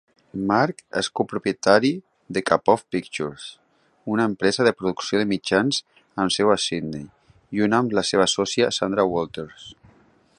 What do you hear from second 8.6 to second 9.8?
Sandra Walters.